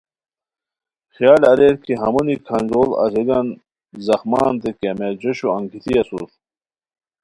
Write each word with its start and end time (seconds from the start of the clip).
خیال 1.13 1.41
اریر 1.51 1.75
کی 1.83 1.93
ہمونی 2.01 2.35
کھانجوڑ 2.45 2.87
اژیلیان 3.03 3.47
زخمانتے 4.05 4.69
کیمیا 4.79 5.09
جوشو 5.21 5.47
انگیتی 5.55 5.93
اسور 5.99 6.29